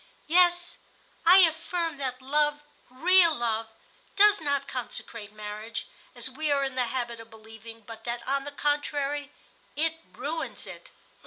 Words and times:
"Yes, 0.25 0.79
I 1.27 1.41
affirm 1.47 1.97
that 1.97 2.23
love, 2.23 2.61
real 2.89 3.35
love, 3.35 3.67
does 4.15 4.41
not 4.41 4.67
consecrate 4.67 5.31
marriage, 5.31 5.85
as 6.15 6.27
we 6.27 6.49
are 6.51 6.63
in 6.63 6.73
the 6.73 6.85
habit 6.85 7.19
of 7.19 7.29
believing, 7.29 7.81
but 7.81 8.03
that, 8.05 8.27
on 8.27 8.43
the 8.43 8.51
contrary, 8.51 9.31
it 9.75 9.99
ruins 10.13 10.65
it." 10.65 10.89